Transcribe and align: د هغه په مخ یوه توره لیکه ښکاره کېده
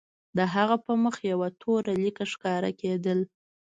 د 0.37 0.39
هغه 0.53 0.75
په 0.85 0.91
مخ 1.03 1.15
یوه 1.31 1.49
توره 1.61 1.93
لیکه 2.03 2.23
ښکاره 2.31 2.71
کېده 2.79 3.13